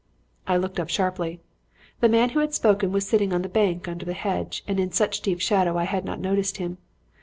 "I 0.47 0.57
looked 0.57 0.79
up 0.79 0.89
sharply. 0.89 1.41
The 1.99 2.09
man 2.09 2.29
who 2.31 2.39
had 2.39 2.55
spoken 2.55 2.91
was 2.91 3.07
sitting 3.07 3.31
on 3.33 3.43
the 3.43 3.47
bank 3.47 3.87
under 3.87 4.03
the 4.03 4.13
hedge 4.15 4.63
and 4.67 4.79
in 4.79 4.91
such 4.91 5.21
deep 5.21 5.39
shadow 5.39 5.73
that 5.73 5.79
I 5.81 5.85
had 5.85 6.05
not 6.05 6.19
noticed 6.19 6.57
him. 6.57 6.79